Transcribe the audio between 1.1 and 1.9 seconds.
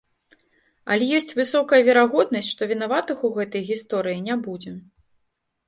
ёсць высокая